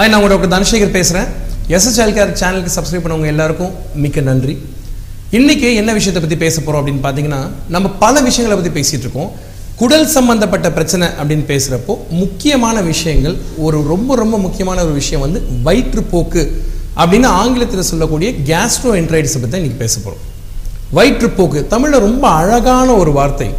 Hi 0.00 0.10
நான் 0.10 0.18
உங்களோட 0.18 0.34
doctor 0.34 0.52
Dhanasekar 0.52 0.92
பேசுகிறேன் 0.94 1.26
எஸ்எஸ் 1.76 1.98
ஹெல்கேர் 2.02 2.30
சேனலுக்கு 2.40 2.70
சப்ஸ்கிரைப் 2.74 3.02
பண்ணவங்க 3.04 3.28
எல்லாருக்கும் 3.32 3.72
மிக்க 4.02 4.20
நன்றி. 4.28 4.54
இன்றைக்கி 5.38 5.66
என்ன 5.80 5.90
விஷயத்தை 5.96 6.20
பற்றி 6.22 6.36
பேச 6.42 6.54
போகிறோம் 6.58 6.80
அப்படின்னு 6.80 7.02
பார்த்தீங்கன்னா 7.06 7.40
நம்ம 7.74 7.90
பல 8.04 8.20
விஷயங்களை 8.28 8.56
பற்றி 8.58 8.72
பேசிகிட்டு 8.76 9.04
இருக்கோம். 9.06 9.28
குடல் 9.80 10.06
சம்பந்தப்பட்ட 10.14 10.68
பிரச்சனை 10.76 11.06
அப்படின்னு 11.18 11.44
பேசுகிறப்போ 11.50 11.94
முக்கியமான 12.20 12.76
விஷயங்கள் 12.90 13.34
ஒரு 13.64 13.80
ரொம்ப 13.92 14.16
ரொம்ப 14.22 14.38
முக்கியமான 14.44 14.78
ஒரு 14.86 14.94
விஷயம் 15.00 15.24
வந்து 15.26 15.42
வயிற்றுப்போக்கு 15.66 16.44
அப்படின்னு 17.00 17.28
ஆங்கிலத்தில் 17.42 17.88
சொல்லக்கூடிய 17.90 18.30
கேஸ்ட்ரோ 18.50 18.94
என்ட்ரைட்டிஸை 19.00 19.40
பற்றி 19.42 19.52
தான் 19.54 19.62
இன்றைக்கி 19.62 19.82
பேச 19.84 19.94
போகிறோம் 20.06 20.24
வயிற்றுப்போக்கு 21.00 21.62
தமிழில் 21.74 22.04
ரொம்ப 22.08 22.24
அழகான 22.38 22.88
ஒரு 23.02 23.14
வார்த்தை. 23.18 23.50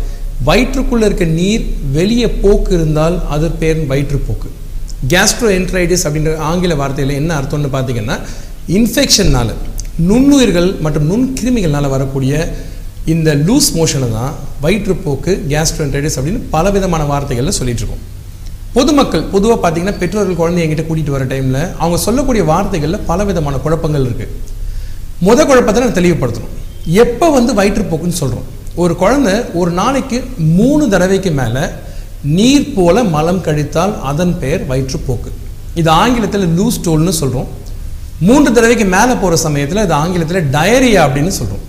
வயிற்றுக்குள்ளே 0.50 1.06
இருக்க 1.12 1.28
நீர் 1.40 1.68
வெளியே 2.00 2.30
போக்கு 2.46 2.74
இருந்தால் 2.80 3.20
அது 3.36 3.50
பேர் 3.62 3.86
வயிற்றுப்போக்கு. 3.94 4.50
கேஸ்ட்ரோ 5.10 5.50
என்ட்ரைட்டிஸ் 5.60 6.04
அப்படின்ற 6.08 6.32
ஆங்கில 6.50 6.74
வார்த்தையில் 6.82 7.18
என்ன 7.20 7.32
அர்த்தம்னு 7.40 7.72
பார்த்தீங்கன்னா 7.76 8.18
இன்ஃபெக்ஷன்னால் 8.78 9.54
நுண்ணுயிர்கள் 10.10 10.70
மற்றும் 10.86 11.08
நுண்கிருமிகள்னால் 11.12 11.94
வரக்கூடிய 11.94 12.34
இந்த 13.14 13.30
லூஸ் 13.48 13.70
மோஷனை 13.78 14.08
தான் 14.18 14.34
வயிற்றுப்போக்கு 14.64 15.32
கேஸ்ட்ரோ 15.52 15.84
என்ட்ரைட்டிஸ் 15.86 16.18
அப்படின்னு 16.20 16.42
பலவிதமான 16.56 17.04
வார்த்தைகளில் 17.12 17.58
சொல்லிட்டு 17.60 17.82
இருக்கோம். 17.84 18.04
பொதுமக்கள் 18.76 19.24
பொதுவாக 19.34 19.58
பார்த்தீங்கன்னா 19.62 20.00
பெற்றோர்கள் 20.02 20.40
குழந்தைய 20.42 20.66
என்கிட்ட 20.66 20.86
கூட்டிகிட்டு 20.88 21.16
வர 21.18 21.26
டைமில் 21.32 21.62
அவங்க 21.82 21.98
சொல்லக்கூடிய 22.08 22.44
வார்த்தைகளில் 22.54 23.04
பலவிதமான 23.10 23.56
குழப்பங்கள் 23.66 24.06
இருக்குது 24.08 24.36
முத 25.28 25.40
குழப்பத்தை 25.50 25.80
நான் 25.84 25.98
தெளிவுபடுத்தணும். 26.00 26.54
எப்போ 27.06 27.26
வந்து 27.38 27.52
வயிற்றுப்போக்குன்னு 27.60 28.20
சொல்கிறோம் 28.22 28.48
ஒரு 28.84 28.94
குழந்தை 29.02 29.34
ஒரு 29.62 29.72
நாளைக்கு 29.80 30.18
மூணு 30.58 30.84
தடவைக்கு 30.94 31.32
மேலே 31.40 31.64
நீர் 32.38 32.74
போல 32.74 33.04
மலம் 33.04 33.44
கழித்தால் 33.48 33.94
அதன் 34.02 34.38
பெயர் 34.40 34.64
வயிற்றுப்போக்கு. 34.72 35.30
இது 35.76 35.90
ஆங்கிலத்தில் 35.90 36.46
லூஸ் 36.58 36.84
டோல்னு 36.86 37.10
சொல்கிறோம் 37.10 37.50
மூன்று 38.28 38.54
தடவைக்கு 38.54 38.86
மேலே 38.86 39.14
போகிற 39.14 39.36
சமயத்தில் 39.36 39.84
இது 39.84 39.94
ஆங்கிலத்தில் 39.94 40.50
டயரியா 40.56 41.02
அப்படின்னு 41.08 41.28
சொல்கிறோம் 41.28 41.66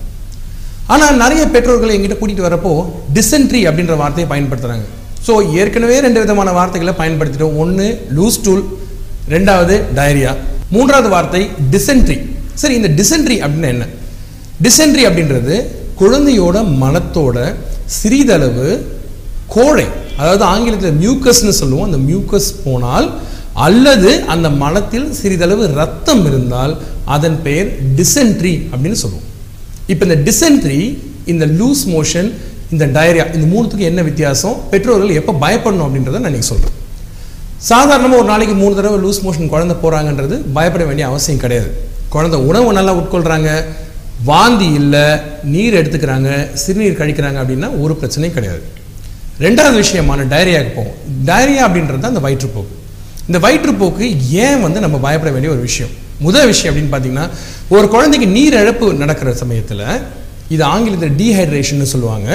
ஆனால் 0.86 1.16
நிறைய 1.16 1.46
பெற்றோர்கள் 1.46 1.94
எங்கிட்ட 1.94 2.16
கூட்டிகிட்டு 2.18 2.48
வரப்போ 2.48 2.72
டிசென்ட்ரி 3.12 3.60
அப்படின்ற 3.68 3.96
வார்த்தையை 3.96 4.28
பயன்படுத்துகிறாங்க 4.30 4.86
ஸோ 5.26 5.32
ஏற்கனவே 5.52 6.00
ரெண்டு 6.00 6.20
விதமான 6.20 6.52
வார்த்தைகளை 6.52 6.94
பயன்படுத்திட்டோம். 7.00 7.56
ஒன்று 7.56 7.86
லூஸ் 8.10 8.42
டூல் 8.44 8.64
ரெண்டாவது 9.28 9.74
டயரியா 9.94 10.32
மூன்றாவது 10.70 11.08
வார்த்தை 11.08 11.50
டிசென்ட்ரி 11.70 12.18
சரி 12.54 12.74
இந்த 12.74 12.88
டிசென்ட்ரி 12.88 13.36
அப்படின்னா 13.44 13.68
என்ன? 13.68 13.86
டிசென்ட்ரி 14.62 15.04
அப்படின்றது 15.08 15.54
குழந்தையோட 16.00 16.56
மனத்தோட 16.82 17.36
சிறிதளவு 17.86 18.68
கோழை 19.46 19.86
அதாவது 20.20 20.44
ஆங்கிலத்தில் 20.52 20.98
மியூக்கஸ்னு 21.02 21.54
சொல்லுவோம். 21.60 21.86
அந்த 21.88 22.00
மியூக்கஸ் 22.08 22.48
போனால் 22.64 23.08
அல்லது 23.66 24.10
அந்த 24.34 24.48
மலத்தில் 24.62 25.08
சிறிதளவு 25.20 25.64
ரத்தம் 25.80 26.22
இருந்தால் 26.30 26.74
அதன் 27.14 27.38
பெயர் 27.46 27.68
டிசென்ட்ரி 27.98 28.54
அப்படின்னு 28.72 28.98
சொல்லுவோம். 29.04 29.26
இப்போ 29.92 30.02
இந்த 30.08 30.18
டிசென்ட்ரி 30.28 30.80
இந்த 31.32 31.44
லூஸ் 31.58 31.84
மோஷன் 31.94 32.28
இந்த 32.74 32.84
டயரியா 32.96 33.24
இந்த 33.36 33.46
மூணுத்துக்கு 33.52 33.88
என்ன 33.90 34.00
வித்தியாசம்? 34.10 34.56
பெற்றோர்கள் 34.70 35.18
எப்போ 35.20 35.32
பயப்படணும் 35.44 35.86
அப்படின்றத 35.86 36.20
நான் 36.24 36.34
நீங்கள் 36.36 36.50
சொல்கிறேன் 36.52 36.78
சாதாரணமாக 37.70 38.20
ஒரு 38.20 38.28
நாளைக்கு 38.32 38.54
மூணு 38.60 38.74
தடவை 38.76 38.98
லூஸ் 39.02 39.22
மோஷன் 39.24 39.52
குழந்தை 39.54 39.74
போகிறாங்கன்றது 39.82 40.36
பயப்பட 40.56 40.84
வேண்டிய 40.88 41.06
அவசியம் 41.10 41.42
கிடையாது. 41.42 41.70
குழந்தை 42.14 42.38
உணவு 42.50 42.72
நல்லா 42.78 42.92
உட்கொள்கிறாங்க 43.00 43.50
வாந்தி 44.30 44.68
இல்லை 44.80 45.04
நீர் 45.52 45.78
எடுத்துக்கிறாங்க 45.80 46.30
சிறுநீர் 46.62 47.00
கழிக்கிறாங்க 47.00 47.38
அப்படின்னா 47.42 47.70
ஒரு 47.84 47.94
பிரச்சனையும் 48.00 48.36
கிடையாது. 48.38 48.62
ரெண்டாவது 49.44 49.76
விஷயமான 49.82 50.24
டயரியாவுக்கு 50.32 50.74
போவோம். 50.78 50.96
டயரியா 51.28 51.62
அப்படின்றது 51.66 52.02
தான் 52.04 52.24
வயிற்றுப்போக்கு. 52.26 52.74
இந்த 53.28 53.38
வயிற்றுப்போக்கு 53.44 54.04
ஏன் 54.44 54.60
வந்து 54.66 54.78
நம்ம 54.84 54.96
பயப்பட 55.06 55.30
வேண்டிய 55.34 55.52
ஒரு 55.54 55.62
விஷயம்? 55.68 55.92
முதல் 56.26 56.46
விஷயம் 56.46 56.72
அப்படின்னு 56.72 56.92
பார்த்தீங்கன்னா 56.94 57.26
ஒரு 57.74 57.86
குழந்தைக்கு 57.94 58.28
நீர் 58.36 58.56
இழப்பு 58.62 58.86
நடக்கிற 59.02 59.30
சமயத்தில் 59.42 59.84
இது 60.54 60.62
ஆங்கிலத்தில் 60.74 61.14
டீஹைட்ரேஷன் 61.20 61.90
சொல்லுவாங்க. 61.94 62.28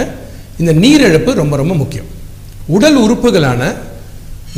இந்த 0.62 0.72
நீர் 0.84 1.06
இழப்பு 1.10 1.34
ரொம்ப 1.42 1.56
ரொம்ப 1.62 1.74
முக்கியம். 1.82 2.10
உடல் 2.76 2.98
உறுப்புகளான 3.06 3.62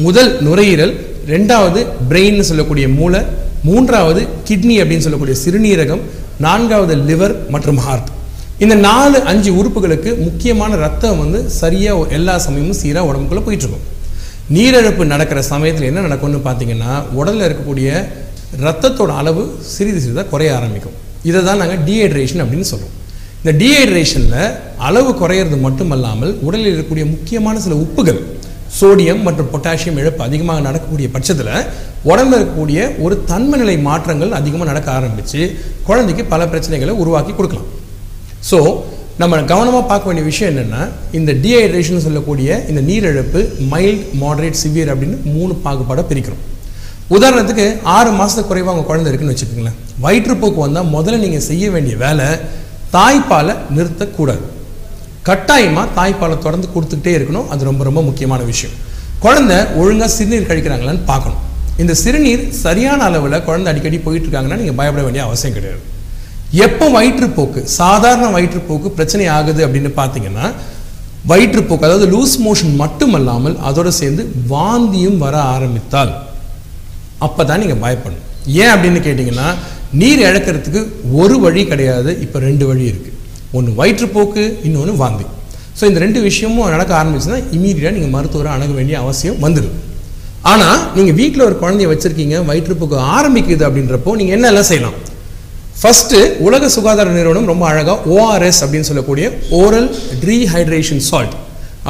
முதல் 0.05 0.31
நுரையீரல் 0.47 0.93
ரெண்டாவது 1.33 1.79
பிரெயின் 2.09 2.47
சொல்லக்கூடிய 2.49 2.85
மூளை 2.99 3.21
மூன்றாவது 3.63 4.21
கிட்னி 4.47 4.75
அப்படின்னு 4.81 5.05
சொல்லக்கூடிய 5.05 5.35
சிறுநீரகம் 5.43 6.03
நான்காவது 6.45 6.93
லிவர் 7.09 7.35
மற்றும் 7.55 7.79
ஹார்ட் 7.85 8.09
இந்த 8.63 8.75
நாலு 8.87 9.17
அஞ்சு 9.31 9.49
உறுப்புகளுக்கு 9.59 10.09
முக்கியமான 10.23 10.71
ரத்தம் 10.85 11.19
வந்து 11.21 11.39
சரியாக 11.59 12.07
எல்லா 12.17 12.33
சமயமும் 12.45 12.77
சீராக 12.79 13.09
உடம்புக்குள்ளே 13.09 13.43
போயிட்டுருக்கும். 13.45 13.85
நீரிழப்பு 14.55 15.03
நடக்கிற 15.11 15.39
சமயத்தில் 15.51 15.87
என்ன 15.89 16.01
நடக்கும்னு 16.07 16.39
பார்த்தீங்கன்னா 16.47 16.93
உடலில் 17.19 17.45
இருக்கக்கூடிய 17.47 17.89
ரத்தத்தோட 18.65 19.13
அளவு 19.21 19.43
சிறிது 19.75 20.01
சிறிதாக 20.05 20.27
குறைய 20.33 20.57
ஆரம்பிக்கும். 20.57 20.97
இதை 21.29 21.39
தான் 21.47 21.61
நாங்கள் 21.61 21.81
டீஹைட்ரேஷன் 21.87 22.43
அப்படின்னு 22.45 22.69
சொல்கிறோம் 22.71 22.95
இந்த 23.41 23.53
டீஹைட்ரேஷனில் 23.61 24.37
அளவு 24.89 25.11
குறையிறது 25.23 25.59
மட்டுமல்லாமல் 25.67 26.35
உடலில் 26.47 26.69
இருக்கக்கூடிய 26.71 27.07
முக்கியமான 27.13 27.55
சில 27.67 27.79
உப்புகள் 27.85 28.21
சோடியம் 28.79 29.25
மற்றும் 29.25 29.51
பொட்டாசியம் 29.55 29.99
இழப்பு 30.01 30.21
அதிகமாக 30.29 30.65
நடக்கக்கூடிய 30.67 31.07
பட்சத்தில் 31.15 31.55
உடம்புல 32.11 32.37
இருக்கக்கூடிய 32.39 32.81
ஒரு 33.05 33.15
தன்மநிலை 33.33 33.77
மாற்றங்கள் 33.89 34.37
அதிகமாக 34.39 34.71
நடக்க 34.73 34.89
ஆரம்பித்து 34.99 35.41
குழந்தைக்கு 35.89 36.25
பல 36.33 36.43
பிரச்சனைகளை 36.53 36.95
உருவாக்கி 37.03 37.33
கொடுக்கலாம். 37.35 37.69
ஸோ 38.49 38.57
நம்ம 39.21 39.39
கவனமாக 39.51 39.83
பார்க்க 39.89 40.09
வேண்டிய 40.09 40.25
விஷயம் 40.27 40.51
என்னென்னா 40.51 40.81
இந்த 41.17 41.31
டீஹைட்ரேஷன் 41.43 42.05
சொல்லக்கூடிய 42.05 42.49
இந்த 42.71 42.81
நீரிழப்பு 42.89 43.39
மைல்ட் 43.71 44.05
மாடரேட் 44.21 44.59
சிவியர் 44.61 44.91
அப்படின்னு 44.93 45.17
மூணு 45.33 45.53
பாகுபாடாக 45.65 46.05
பிரிக்கிறோம். 46.11 46.43
உதாரணத்துக்கு 47.15 47.65
ஆறு 47.95 48.09
மாதத்துக்கு 48.19 48.49
குறைவாக 48.51 48.73
உங்கள் 48.73 48.89
குழந்தை 48.89 49.09
இருக்குன்னு 49.11 49.33
வச்சுக்கோங்களேன். 49.33 49.77
வயிற்றுப்போக்கு 50.05 50.59
வந்தால் 50.65 50.89
முதல்ல 50.95 51.21
நீங்கள் 51.25 51.45
செய்ய 51.49 51.65
வேண்டிய 51.75 51.95
வேலை 52.05 52.27
தாய்ப்பாலை 52.95 53.53
நிறுத்தக்கூடாது. 53.77 54.45
கட்டாயமாக 55.29 55.87
தாய்ப்பாலை 55.99 56.37
தொடர்ந்து 56.45 56.67
கொடுத்துக்கிட்டே 56.75 57.13
இருக்கணும். 57.17 57.47
அது 57.53 57.69
ரொம்ப 57.69 57.83
ரொம்ப 57.89 58.01
முக்கியமான 58.09 58.41
விஷயம். 58.51 58.75
குழந்தை 59.25 59.57
ஒழுங்காக 59.81 60.11
சிறுநீர் 60.17 60.49
கழிக்கிறாங்களான்னு 60.49 61.05
பார்க்கணும். 61.11 61.43
இந்த 61.83 61.93
சிறுநீர் 62.03 62.43
சரியான 62.65 63.03
அளவில் 63.09 63.43
குழந்தை 63.47 63.69
அடிக்கடி 63.71 63.97
போயிட்டு 64.05 64.27
இருக்காங்கன்னா 64.27 64.59
நீங்கள் 64.61 64.79
பயப்பட 64.79 65.03
வேண்டிய 65.07 65.23
அவசியம் 65.27 65.57
கிடையாது. 65.57 65.81
எப்போ 66.65 66.85
வயிற்றுப்போக்கு 66.97 67.61
சாதாரண 67.79 68.27
வயிற்றுப்போக்கு 68.35 68.89
பிரச்சனை 68.97 69.25
ஆகுது 69.37 69.61
அப்படின்னு 69.65 69.91
பார்த்தீங்கன்னா 69.99 70.45
வயிற்றுப்போக்கு 71.31 71.87
அதாவது 71.87 72.07
லூஸ் 72.13 72.35
மோஷன் 72.45 72.73
மட்டுமல்லாமல் 72.81 73.55
அதோடு 73.69 73.91
சேர்ந்து 73.99 74.23
வாந்தியும் 74.53 75.17
வர 75.23 75.35
ஆரம்பித்தால் 75.55 76.13
அப்போ 77.25 77.41
தான் 77.43 77.61
நீங்கள் 77.63 77.81
பயப்படணும். 77.83 78.25
ஏன் 78.61 78.71
அப்படின்னு 78.73 78.99
கேட்டிங்கன்னா 79.07 79.47
நீர் 80.01 80.21
இழக்கிறதுக்கு 80.29 80.81
ஒரு 81.21 81.35
வழி 81.45 81.61
கிடையாது 81.71 82.11
இப்போ 82.25 82.39
ரெண்டு 82.39 82.65
வழி 82.69 82.85
இருக்குது 82.91 83.15
ஒன்று 83.57 83.71
வயிற்றுப்போக்கு 83.79 84.43
இன்னொன்று 84.67 84.93
வாந்தி. 85.03 85.25
ஸோ 85.79 85.85
இந்த 85.89 85.99
ரெண்டு 86.05 86.19
விஷயமும் 86.27 86.73
நடக்க 86.75 86.91
ஆரம்பிச்சுன்னா 87.01 87.39
இமீடியட்டாக 87.57 87.95
நீங்கள் 87.97 88.15
மருத்துவரை 88.15 88.51
அணுக 88.55 88.73
வேண்டிய 88.79 88.97
அவசியம் 89.03 89.39
வந்துடும் 89.45 89.77
ஆனால் 90.51 90.79
நீங்கள் 90.97 91.17
வீட்டில் 91.21 91.47
ஒரு 91.49 91.55
குழந்தைய 91.61 91.89
வச்சுருக்கீங்க 91.91 92.37
வயிற்றுப்போக்கு 92.49 92.97
ஆரம்பிக்குது 93.15 93.63
அப்படின்றப்போ 93.69 94.11
நீங்கள் 94.19 94.37
என்னெல்லாம் 94.37 94.69
செய்யலாம்? 94.69 94.97
ஃபஸ்ட்டு 95.81 96.17
உலக 96.45 96.69
சுகாதார 96.75 97.11
நிறுவனம் 97.17 97.49
ரொம்ப 97.51 97.63
அழகாக 97.71 97.97
ஓஆர்எஸ் 98.15 98.61
அப்படின்னு 98.63 98.87
சொல்லக்கூடிய 98.89 99.25
ஓரல் 99.59 99.89
ரீஹைட்ரேஷன் 100.27 101.03
சால்ட் 101.09 101.35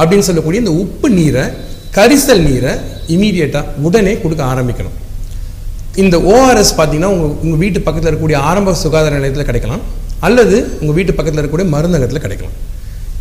அப்படின்னு 0.00 0.26
சொல்லக்கூடிய 0.26 0.62
இந்த 0.64 0.74
உப்பு 0.82 1.08
நீரை 1.18 1.44
கரிசல் 1.96 2.42
நீரை 2.48 2.72
இமீடியட்டாக 3.14 3.72
உடனே 3.86 4.12
கொடுக்க 4.22 4.42
ஆரம்பிக்கணும். 4.52 4.96
இந்த 6.02 6.16
ஓஆர்எஸ் 6.32 6.72
பார்த்தீங்கன்னா 6.78 7.10
உங்கள் 7.14 7.32
உங்கள் 7.44 7.60
வீட்டு 7.62 7.80
பக்கத்தில் 7.86 8.10
இருக்கக்கூடிய 8.10 8.40
ஆரம்ப 8.50 8.74
சுகாதார 8.82 9.14
நிலையத்தில் 9.18 9.48
கிடைக்கலாம். 9.48 9.82
அல்லது 10.26 10.56
உங்கள் 10.80 10.96
வீட்டு 10.98 11.12
பக்கத்தில் 11.18 11.40
இருக்கக்கூடிய 11.42 11.68
மருந்தகத்தில் 11.74 12.24
கிடைக்கலாம். 12.24 12.56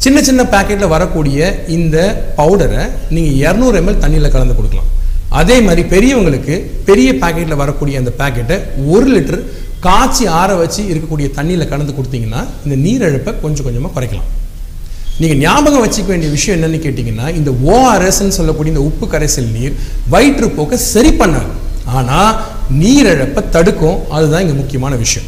சின்ன 0.04 0.22
சின்ன 0.28 0.42
பேக்கெட்டில் 0.54 0.94
வரக்கூடிய 0.96 1.40
இந்த 1.78 1.98
பவுடரை 2.40 2.84
நீங்கள் 3.16 3.38
இரநூறு 3.44 3.78
எம்எல் 3.82 4.02
தண்ணியில் 4.04 4.34
கலந்து 4.36 4.58
கொடுக்கலாம். 4.60 4.92
அதே 5.40 5.58
மாதிரி 5.66 5.84
பெரியவங்களுக்கு 5.96 6.56
பெரிய 6.92 7.10
பேக்கெட்டில் 7.24 7.62
வரக்கூடிய 7.64 7.98
அந்த 8.02 8.14
பேக்கெட்டை 8.22 8.58
ஒரு 8.94 9.08
லிட்டர் 9.16 9.42
காய்ச்சி 9.86 10.24
ஆற 10.40 10.50
வச்சு 10.62 10.82
இருக்கக்கூடிய 10.92 11.28
தண்ணியில் 11.38 11.70
கலந்து 11.72 11.94
கொடுத்தீங்கன்னா 11.98 12.42
இந்த 12.66 12.76
நீரிழப்பை 12.86 13.32
கொஞ்சம் 13.44 13.66
கொஞ்சமாக 13.68 13.92
குறைக்கலாம். 13.96 14.30
நீங்கள் 15.22 15.40
ஞாபகம் 15.46 15.84
வச்சுக்க 15.84 16.10
வேண்டிய 16.14 16.30
விஷயம் 16.36 16.56
என்னன்னு 16.58 16.80
கேட்டிங்கன்னா 16.86 17.26
இந்த 17.40 17.52
ஓஆர்எஸ்ன்னு 17.72 18.36
சொல்லக்கூடிய 18.40 18.74
இந்த 18.74 18.84
உப்பு 18.90 19.06
கரைசல் 19.14 19.50
நீர் 19.58 19.74
வயிற்றுப்போக்கை 20.14 20.78
சரி 20.94 21.12
பண்ணாது. 21.22 21.52
ஆனால் 21.98 22.32
நீரிழப்பை 22.82 23.42
தடுக்கும். 23.56 24.00
அதுதான் 24.16 24.44
இங்கே 24.46 24.58
முக்கியமான 24.62 24.96
விஷயம். 25.04 25.28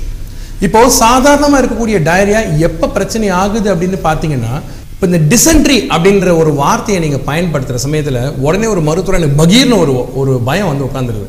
இப்போ 0.65 0.79
சாதாரணமாக 1.01 1.61
இருக்கக்கூடிய 1.61 1.99
டயரியா 2.07 2.41
எப்போ 2.67 2.87
பிரச்சனை 2.97 3.27
ஆகுது 3.41 3.67
அப்படின்னு 3.73 3.99
பார்த்தீங்கன்னா 4.07 4.53
இப்போ 4.93 5.05
இந்த 5.09 5.19
டிசென்ட்ரி 5.33 5.77
அப்படின்ற 5.93 6.31
ஒரு 6.41 6.51
வார்த்தையை 6.63 6.99
நீங்கள் 7.05 7.23
பயன்படுத்துகிற 7.29 7.79
சமயத்தில் 7.85 8.19
உடனே 8.45 8.67
ஒரு 8.73 8.81
மருத்துவர் 8.89 9.19
எனக்கு 9.19 9.39
பகீர்னு 9.39 9.77
ஒரு 9.83 9.93
ஒரு 10.21 10.33
பயம் 10.49 10.69
வந்து 10.71 10.87
உட்காந்துருது 10.89 11.27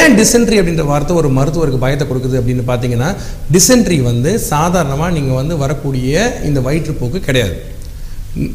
ஏன் 0.00 0.16
டிசென்ட்ரி 0.18 0.56
அப்படின்ற 0.58 0.84
வார்த்தை 0.90 1.12
ஒரு 1.20 1.28
மருத்துவருக்கு 1.36 1.80
பயத்தை 1.84 2.04
கொடுக்குது 2.08 2.36
அப்படின்னு 2.40 2.64
பார்த்தீங்கன்னா 2.68 3.08
டிசென்ட்ரி 3.54 3.96
வந்து 4.02 4.32
சாதாரணமாக 4.50 5.10
நீங்கள் 5.16 5.38
வந்து 5.40 5.54
வரக்கூடிய 5.62 6.32
இந்த 6.48 6.60
வயிற்றுப்போக்கு 6.66 7.20
கிடையாது. 7.28 7.56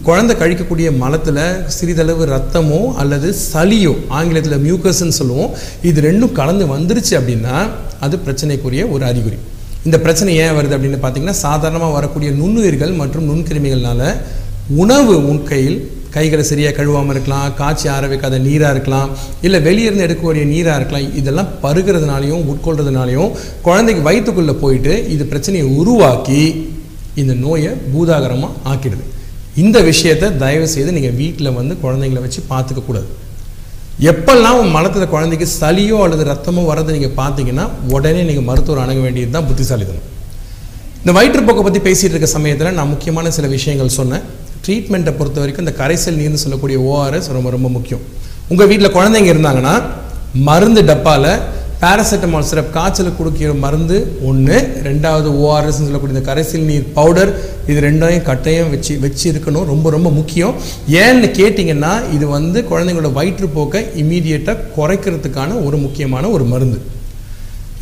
குழந்தை 0.07 0.33
கழிக்கக்கூடிய 0.37 0.87
மலத்தில் 1.01 1.41
சிறிதளவு 1.77 2.23
ரத்தமோ 2.25 2.79
அல்லது 3.01 3.27
சளியோ 3.53 3.93
ஆங்கிலத்தில் 4.19 4.63
மியூக்கஸ்ன்னு 4.65 5.17
சொல்லுவோம் 5.19 5.51
இது 5.89 6.01
ரெண்டும் 6.07 6.33
கலந்து 6.39 6.65
வந்துருச்சு 6.75 7.13
அப்படின்னா 7.19 7.57
அது 8.05 8.17
பிரச்சனைக்குரிய 8.25 8.81
ஒரு 8.95 9.05
அறிகுறி. 9.05 9.37
இந்த 9.85 9.97
பிரச்சனை 10.05 10.31
ஏன் 10.45 10.55
வருது 10.57 10.75
அப்படின்னு 10.77 11.01
பார்த்தீங்கன்னா 11.03 11.39
சாதாரணமாக 11.45 11.95
வரக்கூடிய 11.97 12.31
நுண்ணுயிர்கள் 12.39 12.93
மற்றும் 13.01 13.27
நுண்கிருமிகள்னால 13.31 14.01
உணவு 14.83 15.13
உண்கையில் 15.31 15.77
கைகளை 16.17 16.45
சரியாக 16.51 16.75
கழுவாமல் 16.79 17.15
இருக்கலாம் 17.15 17.49
காய்ச்சி 17.59 17.87
ஆற 17.95 18.05
வைக்காத 18.13 18.39
நீராக 18.47 18.73
இருக்கலாம் 18.75 19.09
இல்லை 19.47 19.59
வெளியிருந்து 19.67 20.05
எடுக்கக்கூடிய 20.07 20.45
நீராக 20.53 20.79
இருக்கலாம் 20.79 21.13
இதெல்லாம் 21.21 21.51
பருகிறதுனாலையும் 21.63 22.45
உட்கொள்றதுனாலையும் 22.53 23.31
குழந்தைக்கு 23.67 24.03
வயிற்றுக்குள்ளே 24.09 24.55
போயிட்டு 24.63 24.95
இது 25.15 25.25
பிரச்சனையை 25.33 25.67
உருவாக்கி 25.81 26.41
இந்த 27.21 27.33
நோயை 27.45 27.69
பூதாகரமாக 27.93 28.57
ஆக்கிடுது. 28.71 29.03
இந்த 29.61 29.77
விஷயத்தை 29.87 30.27
தயவு 30.41 30.67
செய்து 30.73 30.91
நீங்கள் 30.95 31.15
வீட்டில் 31.21 31.55
வந்து 31.59 31.73
குழந்தைங்கள 31.83 32.19
வச்சு 32.25 32.41
பார்த்துக்கக்கூடாது 32.51 33.07
எப்பெல்லாம் 34.09 34.57
உன் 34.61 34.75
மலத்தில் 34.75 35.11
குழந்தைக்கு 35.13 35.47
சளியோ 35.59 35.99
அல்லது 36.05 36.23
ரத்தமோ 36.31 36.63
வரதை 36.71 36.91
நீங்கள் 36.97 37.15
பார்த்தீங்கன்னா 37.21 37.65
உடனே 37.95 38.21
நீங்கள் 38.29 38.47
மருத்துவர் 38.49 38.83
அணுக 38.83 39.01
வேண்டியது 39.05 39.31
தான் 39.35 39.47
புத்திசாலிதனம் 39.49 40.05
இந்த 41.01 41.11
வயிற்றுப்போக்கை 41.17 41.63
பற்றி 41.65 41.81
பேசிகிட்டு 41.87 42.15
இருக்க 42.15 42.29
சமயத்தில் 42.37 42.77
நான் 42.79 42.91
முக்கியமான 42.93 43.31
சில 43.37 43.47
விஷயங்கள் 43.55 43.97
சொன்னேன். 43.97 44.23
ட்ரீட்மெண்ட்டை 44.67 45.13
பொறுத்த 45.17 45.39
வரைக்கும் 45.41 45.65
இந்த 45.67 45.75
கரைசல் 45.81 46.17
நீர்னு 46.21 46.43
சொல்லக்கூடிய 46.45 46.77
ஓஆர்எஸ் 46.87 47.29
ரொம்ப 47.35 47.49
ரொம்ப 47.57 47.69
முக்கியம். 47.75 48.01
உங்கள் 48.53 48.71
வீட்டில் 48.71 48.95
குழந்தைங்க 48.97 49.29
இருந்தாங்கன்னா 49.33 49.75
மருந்து 50.47 50.81
டப்பாவில் 50.89 51.31
பேராசெட்டமால் 51.81 52.47
சிரப் 52.49 52.71
காய்ச்சலுக்கு 52.75 53.19
கொடுக்கிற 53.19 53.51
மருந்து 53.63 53.97
ஒன்று 54.29 54.55
ரெண்டாவது 54.87 55.29
ஓஆர்எஸ்ன்னு 55.41 55.87
சொல்லக்கூடிய 55.87 56.15
இந்த 56.15 56.23
கரைசல் 56.29 56.65
நீர் 56.69 56.87
பவுடர் 56.95 57.31
இது 57.69 57.79
ரெண்டையும் 57.85 58.25
கட்டையும் 58.29 58.71
வச்சு 58.73 58.93
வச்சு 59.03 59.25
இருக்கணும் 59.31 59.67
ரொம்ப 59.71 59.89
ரொம்ப 59.95 60.09
முக்கியம். 60.19 60.53
ஏன்னு 61.03 61.27
கேட்டிங்கன்னா 61.39 61.93
இது 62.15 62.25
வந்து 62.35 62.61
குழந்தைங்களோட 62.71 63.11
வயிற்றுப்போக்கை 63.19 63.81
இமீடியட்டாக 64.03 64.65
குறைக்கிறதுக்கான 64.77 65.59
ஒரு 65.67 65.79
முக்கியமான 65.85 66.29
ஒரு 66.37 66.47
மருந்து. 66.53 66.79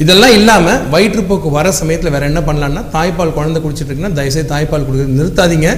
இதெல்லாம் 0.04 0.36
இல்லாமல் 0.40 0.82
வயிற்றுப்போக்கு 0.96 1.52
வர 1.60 1.68
சமயத்தில் 1.82 2.16
வேற 2.16 2.26
என்ன 2.32 2.42
பண்ணலான்னா 2.50 2.84
தாய்ப்பால் 2.98 3.38
குழந்தை 3.38 3.62
குடிச்சிட்டு 3.66 3.92
இருக்குன்னா 3.92 4.16
தயவுசெய்து 4.20 4.54
தாய்ப்பால் 4.56 4.88
கொடுக்குறது 4.88 5.20
நிறுத்தாதீங்க. 5.22 5.70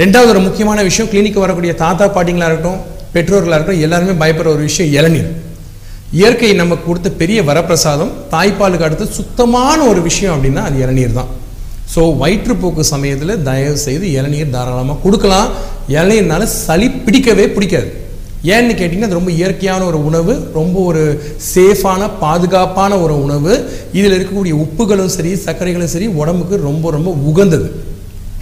ரெண்டாவது 0.00 0.30
ஒரு 0.32 0.40
முக்கியமான 0.46 0.82
விஷயம் 0.88 1.08
கிளினிக்கு 1.12 1.42
வரக்கூடிய 1.44 1.72
தாத்தா 1.80 2.04
பாட்டிங்களா 2.16 2.48
இருக்கட்டும் 2.48 2.82
பெற்றோர்களாக 3.14 3.56
இருக்கட்டும் 3.56 3.84
எல்லாருமே 3.86 4.14
பயப்படுற 4.22 4.50
ஒரு 4.56 4.62
விஷயம் 4.68 4.92
இளநீர். 4.98 5.30
இயற்கை 6.18 6.50
நமக்கு 6.60 6.84
கொடுத்த 6.86 7.08
பெரிய 7.22 7.38
வரப்பிரசாதம் 7.48 8.12
தாய்ப்பாலுக்கு 8.34 8.86
அடுத்து 8.86 9.06
சுத்தமான 9.18 9.78
ஒரு 9.90 10.00
விஷயம் 10.06 10.34
அப்படின்னா 10.36 10.62
அது 10.68 10.78
இளநீர் 10.84 11.18
தான். 11.18 11.30
ஸோ 11.94 12.00
வயிற்றுப்போக்கு 12.22 12.82
சமயத்தில் 12.92 13.34
தயவு 13.48 13.76
செய்து 13.86 14.06
இளநீர் 14.18 14.54
தாராளமாக 14.54 14.98
கொடுக்கலாம். 15.04 15.50
இளநீர்னால 15.96 16.48
சளி 16.54 16.88
பிடிக்கவே 17.04 17.46
பிடிக்காது. 17.56 17.90
ஏன்னு 18.54 18.72
கேட்டிங்கன்னா 18.80 19.10
அது 19.10 19.20
ரொம்ப 19.20 19.32
இயற்கையான 19.40 19.84
ஒரு 19.90 19.98
உணவு 20.08 20.34
ரொம்ப 20.58 20.76
ஒரு 20.90 21.04
சேஃபான 21.52 22.10
பாதுகாப்பான 22.24 22.92
ஒரு 23.04 23.16
உணவு. 23.26 23.52
இதில் 23.98 24.16
இருக்கக்கூடிய 24.16 24.56
உப்புகளும் 24.64 25.14
சரி 25.18 25.32
சர்க்கரைகளும் 25.46 25.94
சரி 25.96 26.08
உடம்புக்கு 26.22 26.66
ரொம்ப 26.68 26.90
ரொம்ப 26.98 27.10
உகந்தது. 27.30 27.68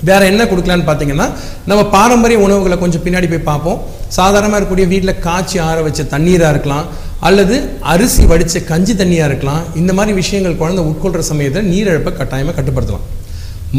வேற 0.09 0.21
என்ன 0.31 0.43
கொடுக்கலான்னு 0.51 0.89
பார்த்தீங்கன்னா 0.89 1.27
நம்ம 1.71 1.83
பாரம்பரிய 1.95 2.39
உணவுகளை 2.47 2.77
கொஞ்சம் 2.79 3.05
பின்னாடி 3.05 3.29
போய் 3.33 3.49
பார்ப்போம். 3.51 3.79
சாதாரணமாக 4.17 4.59
இருக்கக்கூடிய 4.59 4.89
வீட்டில் 4.93 5.21
காய்ச்சி 5.27 5.59
ஆற 5.69 5.79
வச்ச 5.87 6.03
தண்ணீராக 6.15 6.53
இருக்கலாம் 6.55 6.87
அல்லது 7.29 7.57
அரிசி 7.93 8.25
வடித்த 8.31 8.61
கஞ்சி 8.73 8.93
தண்ணியாக 9.01 9.31
இருக்கலாம். 9.31 9.63
இந்த 9.81 9.93
மாதிரி 9.99 10.13
விஷயங்கள் 10.23 10.61
குழந்தை 10.61 10.83
உட்கொள்கிற 10.91 11.23
சமயத்தில் 11.31 11.71
நீரிழப்பை 11.73 12.13
கட்டாயமாக 12.21 12.57
கட்டுப்படுத்தலாம். 12.59 13.07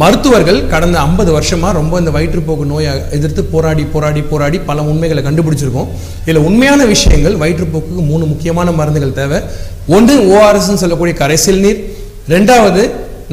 மருத்துவர்கள் 0.01 0.59
கடந்த 0.71 0.97
ஐம்பது 0.99 1.31
வருஷமாக 1.35 1.71
ரொம்ப 1.77 1.99
இந்த 2.01 2.11
வயிற்றுப்போக்கு 2.15 2.65
நோயை 2.71 2.91
எதிர்த்து 3.17 3.43
போராடி 3.53 3.83
போராடி 3.93 4.21
போராடி 4.31 4.57
பல 4.69 4.81
உண்மைகளை 4.91 5.21
கண்டுபிடிச்சிருக்கோம். 5.27 5.89
இதில் 6.25 6.45
உண்மையான 6.47 6.85
விஷயங்கள் 6.93 7.37
வயிற்றுப்போக்குக்கு 7.43 8.03
மூணு 8.11 8.25
முக்கியமான 8.31 8.71
மருந்துகள் 8.71 9.17
தேவை. 9.21 9.39
ஒன்று 9.97 10.15
ஓஆர்எஸ்ன்னு 10.35 10.81
சொல்லக்கூடிய 10.83 11.15
கரைசல் 11.21 11.63
நீர். 11.65 11.79
ரெண்டாவது 12.35 12.81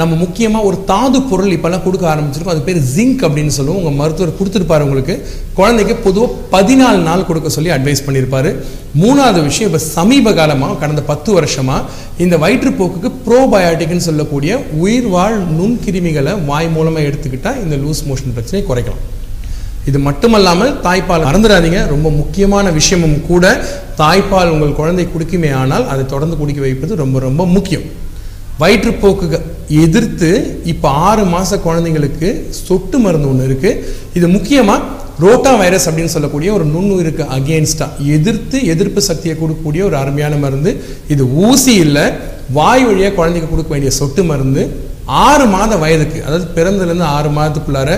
நம்ம 0.01 0.13
முக்கியமாக 0.23 0.67
ஒரு 0.69 0.79
தாது 0.91 1.19
பொருள் 1.29 1.53
இப்போல்லாம் 1.57 1.85
கொடுக்க 1.85 2.05
ஆரம்பிச்சிருக்கோம். 2.13 2.55
அது 2.55 2.67
பேர் 2.67 2.81
ஜிங்க் 2.95 3.23
அப்படின்னு 3.27 3.53
சொல்லுவோம். 3.57 3.79
உங்கள் 3.81 3.99
மருத்துவர் 4.01 4.37
கொடுத்துருப்பாரு 4.39 4.87
உங்களுக்கு. 4.87 5.15
குழந்தைக்கு 5.59 5.95
பொதுவாக 6.07 6.35
பதினாலு 6.55 7.01
நாள் 7.09 7.27
கொடுக்க 7.29 7.49
சொல்லி 7.57 7.71
அட்வைஸ் 7.77 8.05
பண்ணியிருப்பாரு 8.07 8.51
மூணாவது 9.03 9.41
விஷயம் 9.49 9.69
இப்போ 9.71 9.83
சமீப 9.97 10.33
காலமாக 10.39 10.79
கடந்த 10.83 11.03
பத்து 11.11 11.31
வருஷமாக 11.39 11.83
இந்த 12.25 12.37
வயிற்றுப்போக்குக்கு 12.45 13.11
ப்ரோபயோட்டிக்னு 13.27 14.07
சொல்லக்கூடிய 14.09 14.53
உயிர் 14.85 15.09
வாழ் 15.17 15.39
நுண்கிருமிகளை 15.59 16.35
வாய் 16.51 16.71
மூலமாக 16.77 17.09
எடுத்துக்கிட்டால் 17.11 17.61
இந்த 17.65 17.77
லூஸ் 17.85 18.07
மோஷன் 18.11 18.37
பிரச்சனையை 18.39 18.65
குறைக்கலாம். 18.71 19.03
இது 19.91 19.99
மட்டுமல்லாமல் 20.07 20.73
தாய்ப்பால் 20.87 21.27
மறந்துடாதீங்க. 21.29 21.81
ரொம்ப 21.95 22.09
முக்கியமான 22.21 22.71
விஷயமும் 22.79 23.19
கூட 23.29 23.45
தாய்ப்பால் 24.01 24.53
உங்கள் 24.55 24.79
குழந்தை 24.81 25.05
குடிக்குமே 25.13 25.51
ஆனால் 25.63 25.85
அதை 25.93 26.05
தொடர்ந்து 26.15 26.39
குடிக்க 26.41 26.61
வைப்பது 26.69 27.03
ரொம்ப 27.03 27.19
ரொம்ப 27.29 27.43
முக்கியம். 27.57 27.87
வயிற்றுப்போக்குக்கு 28.63 29.39
எதிர்த்து 29.85 30.31
இப்போ 30.73 30.89
ஆறு 31.09 31.23
மாத 31.33 31.57
குழந்தைங்களுக்கு 31.67 32.29
சொட்டு 32.67 32.97
மருந்து 33.05 33.29
ஒன்று 33.31 33.49
இருக்குது 33.49 33.81
இது 34.19 34.27
முக்கியமாக 34.37 35.05
ரோட்டா 35.25 35.53
வைரஸ் 35.61 35.87
அப்படின்னு 35.89 36.15
சொல்லக்கூடிய 36.15 36.51
ஒரு 36.57 36.65
நுண்ணுயிருக்கு 36.73 37.25
அகேன்ஸ்டா 37.37 37.87
எதிர்த்து 38.17 38.57
எதிர்ப்பு 38.73 39.01
சக்தியை 39.09 39.35
கொடுக்கக்கூடிய 39.37 39.83
ஒரு 39.89 39.97
அருமையான 40.01 40.35
மருந்து. 40.43 40.71
இது 41.15 41.23
ஊசி 41.47 41.75
இல்லை 41.85 42.05
வாய் 42.59 42.85
வழியாக 42.89 43.15
குழந்தைக்கு 43.19 43.49
கொடுக்க 43.53 43.71
வேண்டிய 43.75 43.93
சொட்டு 44.01 44.25
மருந்து. 44.31 44.65
ஆறு 45.29 45.45
மாத 45.55 45.73
வயதுக்கு 45.85 46.19
அதாவது 46.27 46.47
பிறந்ததுலேருந்து 46.57 47.09
ஆறு 47.17 47.31
மாதத்துக்குள்ளார 47.39 47.91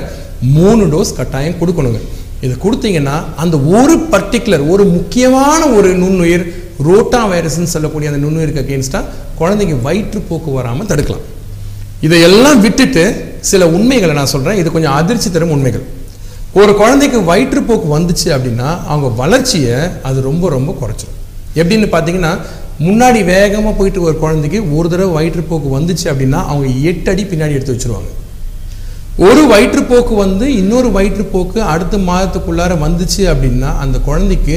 மூணு 0.56 0.84
டோஸ் 0.92 1.16
கட்டாயம் 1.18 1.58
கொடுக்கணுங்க. 1.60 2.00
இது 2.46 2.54
கொடுத்தீங்கன்னா 2.64 3.16
அந்த 3.42 3.56
ஒரு 3.78 3.94
பர்டிகுலர் 4.12 4.64
ஒரு 4.74 4.84
முக்கியமான 4.96 5.60
ஒரு 5.78 5.90
நுண்ணுயிர் 6.02 6.44
ரோட்டா 6.88 7.22
வைரஸ்ன்னு 7.32 7.74
சொல்லக்கூடிய 7.74 8.10
அந்த 8.12 8.22
நுண்ணுயிருக்கு 8.26 8.62
அகேன்ஸ்டாக 8.64 9.10
குழந்தைங்க 9.40 9.78
வயிற்றுப்போக்கு 9.88 10.52
வராமல் 10.58 10.90
தடுக்கலாம். 10.92 11.26
இதையெல்லாம் 12.06 12.60
விட்டுட்டு 12.64 13.04
சில 13.50 13.66
உண்மைகளை 13.76 14.12
நான் 14.14 14.32
சொல்கிறேன் 14.32 14.58
இது 14.60 14.68
கொஞ்சம் 14.72 14.96
அதிர்ச்சி 15.00 15.28
தரும் 15.30 15.54
உண்மைகள். 15.56 15.84
ஒரு 16.60 16.72
குழந்தைக்கு 16.74 17.18
வயிற்றுப்போக்கு 17.30 17.88
வந்துச்சு 17.96 18.28
அப்படின்னா 18.34 18.68
அவங்க 18.92 19.08
வளர்ச்சியை 19.22 19.78
அது 20.08 20.18
ரொம்ப 20.20 20.48
ரொம்ப 20.56 20.70
குறைச்சிடும் 20.80 21.16
எப்படின்னு 21.60 21.88
பார்த்தீங்கன்னா 21.94 22.32
முன்னாடி 22.86 23.20
வேகமாக 23.24 23.74
போயிட்டு 23.78 24.00
ஒரு 24.02 24.16
குழந்தைக்கு 24.18 24.58
ஒரு 24.76 24.88
தடவை 24.88 25.12
வயிற்றுப்போக்கு 25.18 25.68
வந்துச்சு 25.78 26.06
அப்படின்னா 26.12 26.40
அவங்க 26.50 26.68
எட்டு 26.90 27.10
அடி 27.10 27.22
பின்னாடி 27.22 27.56
எடுத்து 27.56 27.74
வச்சிருவாங்க. 27.74 28.10
ஒரு 29.28 29.42
வயிற்றுப்போக்கு 29.52 30.14
வந்து 30.14 30.46
இன்னொரு 30.56 30.88
வயிற்றுப்போக்கு 30.88 31.60
அடுத்த 31.72 31.96
மாதத்துக்குள்ளார 32.10 32.72
வந்துச்சு 32.86 33.22
அப்படின்னா 33.32 33.70
அந்த 33.84 33.98
குழந்தைக்கு 33.98 34.56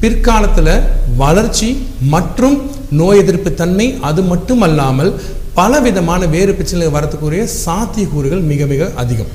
பிற்காலத்தில் 0.00 0.72
வளர்ச்சி 1.16 1.68
மற்றும் 2.14 2.56
நோய் 2.90 3.18
எதிர்ப்பு 3.18 3.50
தன்மை 3.54 3.86
அது 4.00 4.22
மட்டும் 4.22 4.60
அல்லாமல் 4.60 5.10
பல 5.58 5.72
விதமான 5.86 6.22
வேறு 6.32 6.52
பிரச்சனைகள் 6.56 6.94
வரத்துக்குரிய 6.96 7.42
சாத்தியக்கூறுகள் 7.64 8.42
மிக 8.52 8.64
மிக 8.72 8.88
அதிகம். 9.02 9.30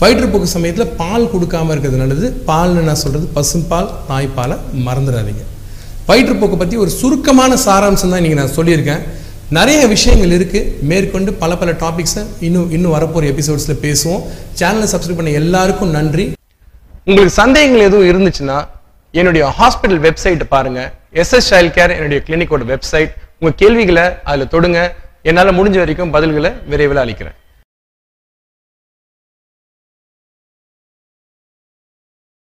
வயிற்றுப்போக்கு 0.00 0.48
சமயத்தில் 0.54 0.90
பால் 1.00 1.30
கொடுக்காம 1.34 1.70
இருக்கிறது 1.74 2.00
நல்லது. 2.00 2.26
பால்னு 2.48 2.82
நான் 2.88 3.00
சொல்கிறது 3.02 3.26
பசும்பால் 3.36 3.88
தாய்ப்பாலை 4.08 4.56
மறந்துடாதீங்க. 4.86 5.44
வயிற்றுப்போக்கு 6.08 6.56
பற்றி 6.62 6.76
ஒரு 6.82 6.90
சுருக்கமான 7.00 7.52
சாராம்சம் 7.66 8.12
தான் 8.14 8.24
நீங்கள் 8.24 8.40
நான் 8.40 8.56
சொல்லியிருக்கேன். 8.58 9.04
நிறைய 9.58 9.80
விஷயங்கள் 9.94 10.34
இருக்குது 10.36 10.70
மேற்கொண்டு 10.90 11.32
பல 11.42 11.56
பல 11.62 11.72
டாபிக்ஸை 11.84 12.22
இன்னும் 12.46 12.68
இன்னும் 12.76 12.94
வரப்போகிற 12.96 13.30
எபிசோட்ஸில் 13.34 13.80
பேசுவோம். 13.86 14.22
சேனலை 14.60 14.88
சப்ஸ்கிரைப் 14.92 15.20
பண்ண 15.20 15.34
எல்லாருக்கும் 15.42 15.94
நன்றி. 15.98 16.26
உங்களுக்கு 17.08 17.34
சந்தேகங்கள் 17.40 17.86
எதுவும் 17.88 18.08
இருந்துச்சுன்னா 18.12 18.58
என்னுடைய 19.20 19.44
ஹாஸ்பிட்டல் 19.58 20.04
வெப்சைட்டை 20.06 20.48
பாருங்கள் 20.54 20.88
எஸ்எஸ் 21.22 21.50
சைல்ட் 21.52 21.74
கேர் 21.78 21.96
என்னுடைய 21.98 22.20
கிளினிக்கோட 22.28 22.64
வெப்சைட் 22.74 23.12
உங்கள் 23.40 23.58
கேள்விகளை 23.62 24.06
அதில் 24.30 24.52
தொடுங்க. 24.54 24.80
என்னால் 25.28 25.56
முடிஞ்ச 25.58 25.76
வரைக்கும் 25.82 26.12
பதில்களை 26.14 26.50
விரைவில் 26.72 27.02
அளிக்கிறேன். 27.02 27.36